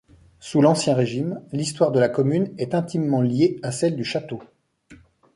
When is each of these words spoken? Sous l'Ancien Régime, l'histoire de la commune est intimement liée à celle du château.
Sous 0.39 0.61
l'Ancien 0.63 0.95
Régime, 0.95 1.43
l'histoire 1.51 1.91
de 1.91 1.99
la 1.99 2.09
commune 2.09 2.55
est 2.57 2.73
intimement 2.73 3.21
liée 3.21 3.59
à 3.61 3.71
celle 3.71 3.95
du 3.95 4.03
château. 4.03 4.41